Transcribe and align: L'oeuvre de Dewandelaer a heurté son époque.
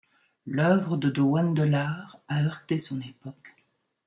L'oeuvre 0.47 0.97
de 0.97 1.11
Dewandelaer 1.11 2.17
a 2.27 2.41
heurté 2.43 2.79
son 2.79 3.01
époque. 3.01 3.53